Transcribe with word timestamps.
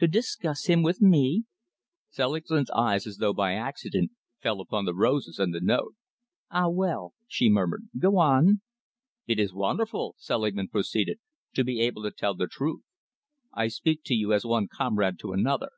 "To 0.00 0.06
discuss 0.06 0.66
him 0.66 0.82
with 0.82 1.00
me?" 1.00 1.44
Selingman's 2.10 2.68
eyes 2.72 3.06
as 3.06 3.16
though 3.16 3.32
by 3.32 3.54
accident 3.54 4.10
fell 4.38 4.60
upon 4.60 4.84
the 4.84 4.92
roses 4.94 5.38
and 5.38 5.54
the 5.54 5.60
note. 5.62 5.94
"Ah, 6.50 6.68
well," 6.68 7.14
she 7.26 7.48
murmured, 7.48 7.88
"go 7.98 8.18
on." 8.18 8.60
"It 9.26 9.38
is 9.38 9.54
wonderful," 9.54 10.16
Selingman 10.18 10.68
proceeded, 10.68 11.18
"to 11.54 11.64
be 11.64 11.80
able 11.80 12.02
to 12.02 12.10
tell 12.10 12.34
the 12.34 12.46
truth. 12.46 12.82
I 13.54 13.68
speak 13.68 14.02
to 14.04 14.14
you 14.14 14.34
as 14.34 14.44
one 14.44 14.68
comrade 14.68 15.18
to 15.20 15.32
another. 15.32 15.70